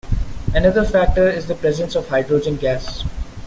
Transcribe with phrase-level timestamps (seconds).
[0.55, 3.03] Another factor is the presence of hydrogen gas.